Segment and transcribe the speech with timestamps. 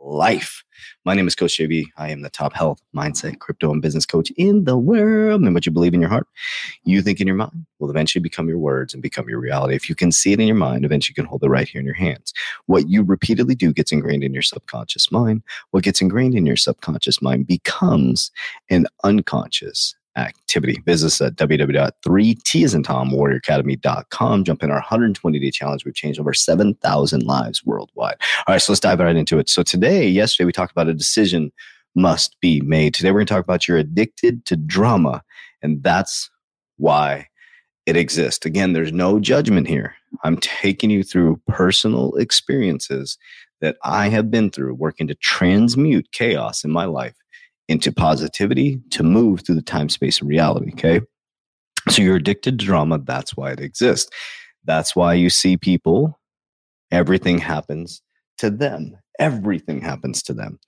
[0.00, 0.64] life.
[1.04, 1.84] My name is Coach JV.
[1.96, 5.42] I am the top health, mindset, crypto, and business coach in the world.
[5.42, 6.26] And what you believe in your heart,
[6.84, 9.74] you think in your mind, will eventually become your words and become your reality.
[9.74, 11.80] If you can see it in your mind, eventually you can hold it right here
[11.80, 12.32] in your hands.
[12.66, 15.42] What you repeatedly do gets ingrained in your subconscious mind.
[15.70, 18.30] What gets ingrained in your subconscious mind becomes
[18.70, 20.82] an unconscious activity.
[20.84, 23.10] Visit us at www.3t as in Tom.
[24.44, 25.84] Jump in our 120 day challenge.
[25.84, 28.16] We've changed over 7,000 lives worldwide.
[28.46, 29.48] All right, so let's dive right into it.
[29.48, 31.52] So today, yesterday, we talked about a decision
[31.94, 32.94] must be made.
[32.94, 35.22] Today, we're going to talk about you're addicted to drama,
[35.62, 36.30] and that's
[36.76, 37.26] why
[37.86, 38.44] it exists.
[38.44, 39.94] Again, there's no judgment here.
[40.22, 43.18] I'm taking you through personal experiences
[43.60, 47.16] that I have been through working to transmute chaos in my life
[47.68, 50.72] into positivity to move through the time space of reality.
[50.72, 51.00] Okay.
[51.88, 52.98] So you're addicted to drama.
[52.98, 54.10] That's why it exists.
[54.64, 56.18] That's why you see people,
[56.90, 58.02] everything happens
[58.38, 58.96] to them.
[59.18, 60.58] Everything happens to them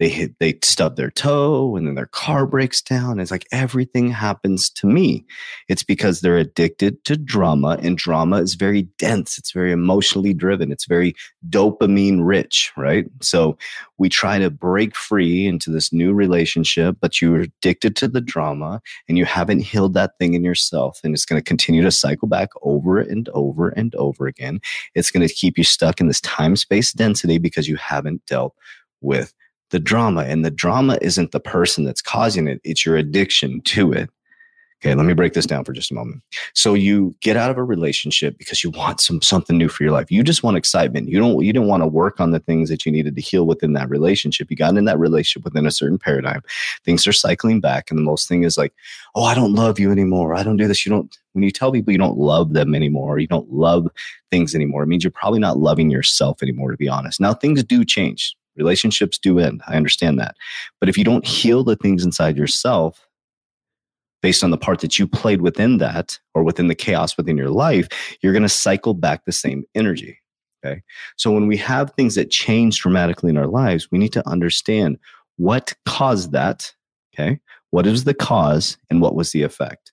[0.00, 3.20] they hit they stub their toe and then their car breaks down.
[3.20, 5.26] It's like everything happens to me.
[5.68, 9.36] It's because they're addicted to drama and drama is very dense.
[9.36, 10.72] It's very emotionally driven.
[10.72, 11.14] It's very
[11.50, 13.04] dopamine rich right?
[13.20, 13.58] So
[13.98, 18.80] we try to break free into this new relationship but you're addicted to the drama
[19.06, 22.26] and you haven't healed that thing in yourself and it's going to continue to cycle
[22.26, 24.60] back over and over and over again.
[24.94, 28.54] It's going to keep you stuck in this time space density because you haven't dealt
[29.02, 29.34] with
[29.70, 30.22] the drama.
[30.22, 34.10] And the drama isn't the person that's causing it, it's your addiction to it.
[34.82, 36.22] Okay, let me break this down for just a moment.
[36.54, 39.92] So you get out of a relationship because you want some something new for your
[39.92, 40.10] life.
[40.10, 41.10] You just want excitement.
[41.10, 43.46] You don't you didn't want to work on the things that you needed to heal
[43.46, 44.50] within that relationship.
[44.50, 46.40] You got in that relationship within a certain paradigm.
[46.82, 48.72] Things are cycling back, and the most thing is like,
[49.14, 50.34] oh, I don't love you anymore.
[50.34, 50.86] I don't do this.
[50.86, 51.14] You don't.
[51.32, 53.86] When you tell people you don't love them anymore, you don't love
[54.30, 56.70] things anymore, it means you're probably not loving yourself anymore.
[56.70, 59.62] To be honest, now things do change Relationships do end.
[59.66, 60.36] I understand that.
[60.80, 63.06] But if you don't heal the things inside yourself,
[64.22, 67.50] based on the part that you played within that or within the chaos within your
[67.50, 67.88] life,
[68.22, 70.18] you're going to cycle back the same energy.
[70.64, 70.82] Okay.
[71.16, 74.98] So when we have things that change dramatically in our lives, we need to understand
[75.36, 76.72] what caused that.
[77.14, 77.40] Okay.
[77.70, 79.92] What is the cause and what was the effect?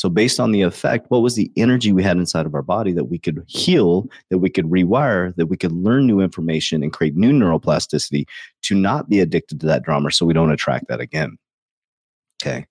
[0.00, 2.92] So, based on the effect, what was the energy we had inside of our body
[2.92, 6.90] that we could heal, that we could rewire, that we could learn new information and
[6.90, 8.24] create new neuroplasticity
[8.62, 11.36] to not be addicted to that drama so we don't attract that again?
[12.42, 12.64] Okay.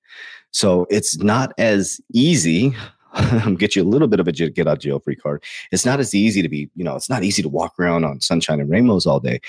[0.50, 2.76] So, it's not as easy.
[3.60, 5.44] Get you a little bit of a get out jail free card.
[5.72, 8.22] It's not as easy to be, you know, it's not easy to walk around on
[8.22, 9.40] sunshine and rainbows all day,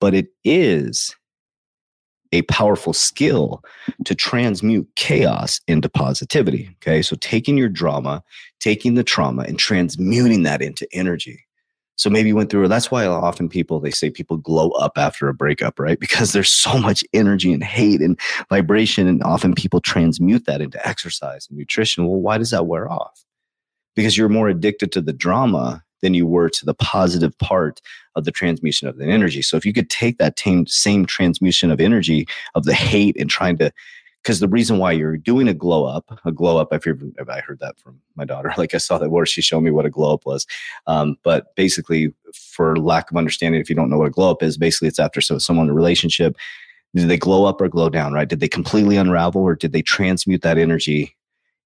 [0.00, 1.14] but it is
[2.32, 3.62] a powerful skill
[4.04, 6.70] to transmute chaos into positivity.
[6.76, 7.02] Okay.
[7.02, 8.22] So taking your drama,
[8.60, 11.44] taking the trauma and transmuting that into energy.
[11.96, 15.28] So maybe you went through, that's why often people, they say people glow up after
[15.28, 15.98] a breakup, right?
[16.08, 19.08] Because there's so much energy and hate and vibration.
[19.08, 22.06] And often people transmute that into exercise and nutrition.
[22.06, 23.24] Well, why does that wear off?
[23.96, 27.80] Because you're more addicted to the drama than you were to the positive part
[28.14, 29.42] of the transmission of the energy.
[29.42, 33.28] So if you could take that same, same transmission of energy of the hate and
[33.28, 33.72] trying to
[34.22, 37.40] because the reason why you're doing a glow up, a glow up, if, if I
[37.40, 39.90] heard that from my daughter, like I saw that where she showed me what a
[39.90, 40.46] glow up was.
[40.86, 44.42] Um, but basically, for lack of understanding, if you don't know what a glow up
[44.42, 46.36] is, basically it's after so someone in a relationship,
[46.94, 48.28] did they glow up or glow down, right?
[48.28, 51.16] Did they completely unravel or did they transmute that energy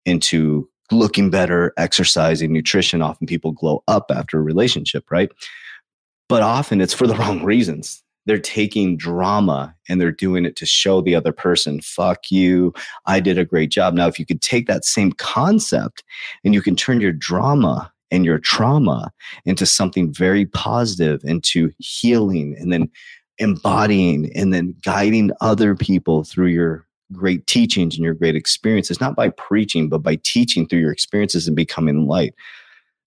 [0.05, 3.03] into looking better, exercising, nutrition?
[3.03, 5.31] Often people glow up after a relationship, right?
[6.29, 10.67] But often it's for the wrong reasons they're taking drama and they're doing it to
[10.67, 12.73] show the other person, fuck you,
[13.07, 13.95] I did a great job.
[13.95, 16.05] Now, if you could take that same concept
[16.45, 19.11] and you can turn your drama and your trauma
[19.45, 22.91] into something very positive, into healing and then
[23.39, 29.17] embodying and then guiding other people through your great teachings and your great experiences, not
[29.17, 32.35] by preaching, but by teaching through your experiences and becoming light.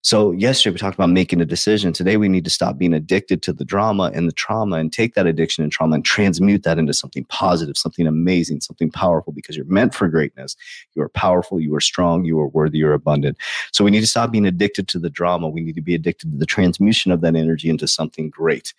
[0.06, 1.92] So, yesterday we talked about making a decision.
[1.92, 5.14] Today we need to stop being addicted to the drama and the trauma and take
[5.14, 9.56] that addiction and trauma and transmute that into something positive, something amazing, something powerful because
[9.56, 10.54] you're meant for greatness.
[10.94, 13.36] You are powerful, you are strong, you are worthy, you're abundant.
[13.72, 15.48] So, we need to stop being addicted to the drama.
[15.48, 18.74] We need to be addicted to the transmutation of that energy into something great,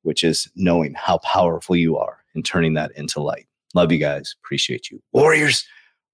[0.00, 3.49] which is knowing how powerful you are and turning that into light.
[3.74, 4.34] Love you guys.
[4.44, 5.00] Appreciate you.
[5.12, 5.64] Warriors,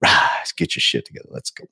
[0.02, 1.28] rise, get your shit together.
[1.30, 1.64] Let's go.